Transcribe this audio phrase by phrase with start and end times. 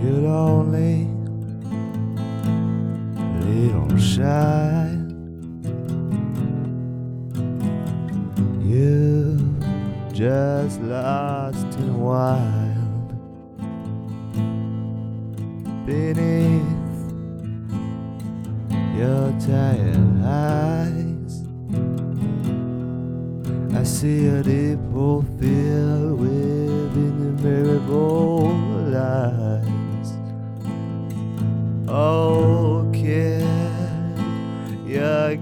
[0.00, 1.08] You're lonely,
[3.44, 4.94] little shy.
[8.62, 9.56] You
[10.12, 13.08] just lost in wild
[15.84, 16.62] beneath
[18.96, 21.44] your tired eyes.
[23.74, 26.07] I see a deep hole filled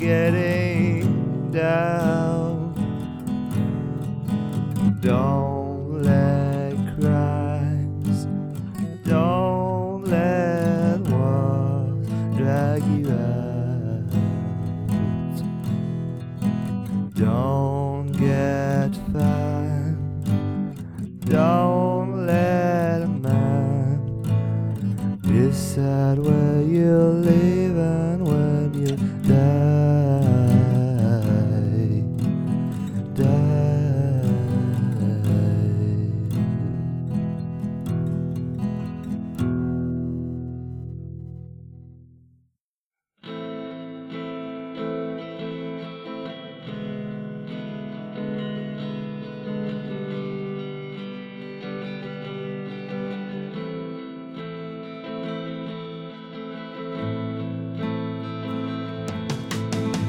[0.07, 2.73] getting down.
[5.01, 8.29] Don't let crimes,
[9.05, 14.07] don't let wars drag you out.
[17.15, 19.99] Don't get fined,
[21.25, 23.99] don't let a man
[25.23, 27.56] decide where you're leaving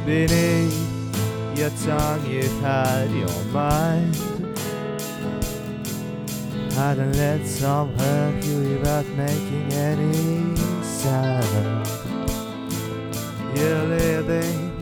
[0.08, 4.16] Beneath your tongue, you've had your mind.
[6.78, 11.86] And let some hurt you without making any sound.
[13.54, 14.82] You're living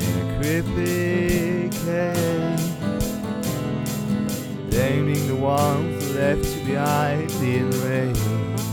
[0.00, 2.58] in a creepy cave,
[4.70, 8.63] blaming the ones left behind in range.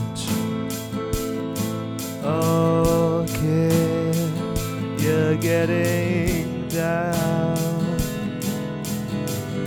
[5.41, 7.97] Getting down.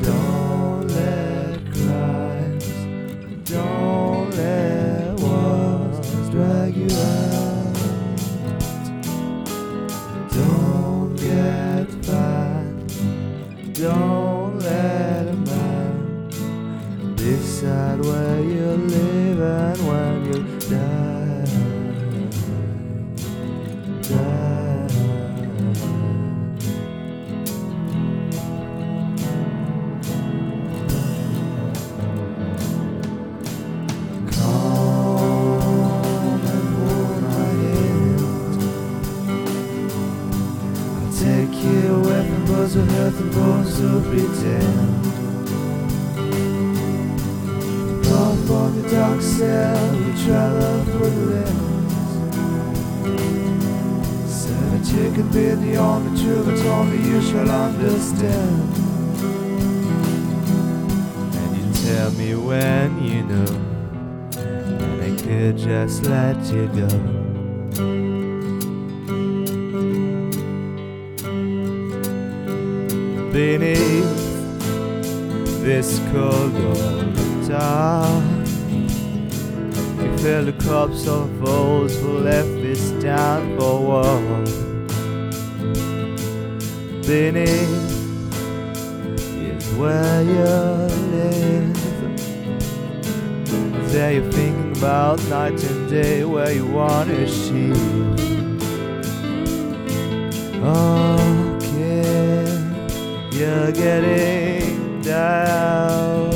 [0.02, 2.68] Don't let crimes,
[3.44, 7.74] don't let wars drag you out.
[10.30, 16.28] Don't get fined, don't let a man
[17.16, 18.23] decide where
[44.14, 45.06] pretend.
[48.06, 52.12] Far from the dark cell, we travel for the lands.
[54.30, 56.12] Said you could be the only
[56.44, 58.72] but only you shall understand.
[61.40, 63.52] And you tell me when you know,
[64.38, 67.23] and I could just let you go.
[73.34, 74.14] Beneath
[75.60, 78.46] this cold old dark,
[79.98, 84.20] you feel the corpse of those who left this town for war.
[87.02, 87.50] Beneath
[89.36, 90.54] is where you
[91.10, 91.76] live.
[93.90, 98.20] There you're thinking about night and day where you wanna shield.
[100.62, 101.23] Okay,
[103.34, 106.33] you're getting down.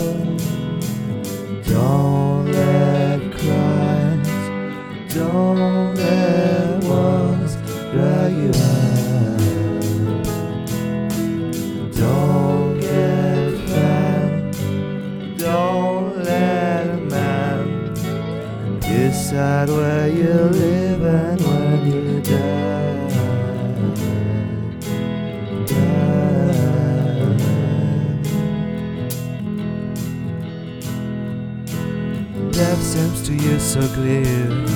[33.29, 34.67] To you so clear,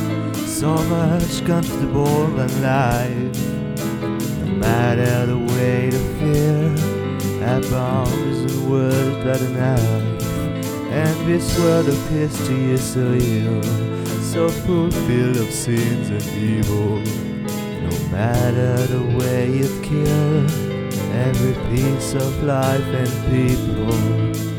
[0.46, 3.38] so much comfortable than life.
[4.44, 10.22] No matter the weight of fear, our bounds and words but a knife.
[10.92, 13.62] And this world appears to you so ill,
[14.20, 16.98] so fulfilled of sins and evil.
[17.88, 20.52] No matter the way it kills
[21.26, 24.51] every piece of life and people.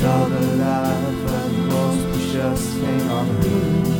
[0.00, 3.98] called a life and the most precious thing on earth.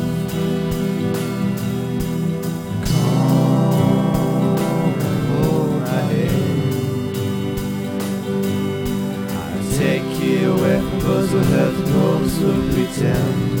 [9.77, 11.45] Take you away from those and
[11.87, 13.59] those who pretend.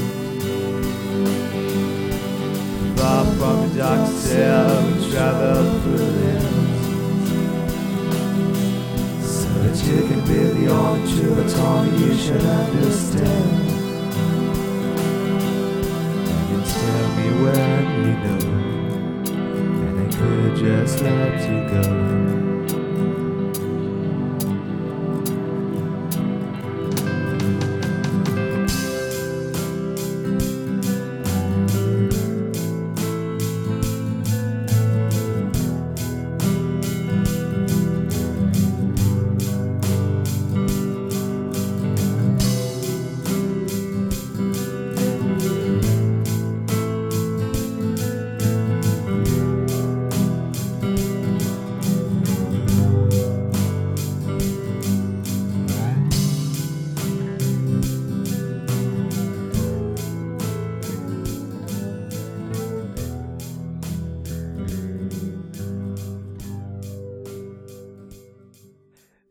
[2.99, 6.43] Far from the dark cell, we travel through it.
[9.23, 13.69] So that you can be the only true autonomy you should understand
[16.29, 18.43] And you tell me when you know
[19.33, 22.48] And I could just let you go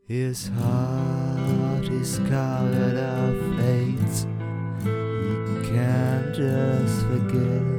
[0.09, 4.25] His heart is colored of hate
[4.81, 7.78] he can't just forget.